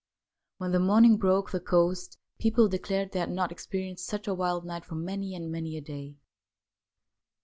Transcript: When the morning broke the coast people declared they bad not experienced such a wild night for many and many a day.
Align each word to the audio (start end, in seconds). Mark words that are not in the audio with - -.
When 0.57 0.71
the 0.71 0.79
morning 0.79 1.17
broke 1.17 1.51
the 1.51 1.59
coast 1.59 2.17
people 2.39 2.67
declared 2.67 3.11
they 3.11 3.19
bad 3.19 3.29
not 3.29 3.51
experienced 3.51 4.07
such 4.07 4.27
a 4.27 4.33
wild 4.33 4.65
night 4.65 4.83
for 4.83 4.95
many 4.95 5.35
and 5.35 5.51
many 5.51 5.77
a 5.77 5.81
day. 5.81 6.15